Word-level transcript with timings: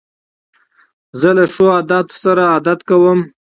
زه 1.19 1.29
له 1.37 1.45
ښو 1.53 1.65
عادتو 1.75 2.15
سره 2.23 2.41
عادت 2.53 2.79
کوم. 2.89 3.19